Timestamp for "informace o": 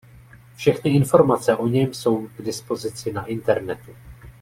0.91-1.67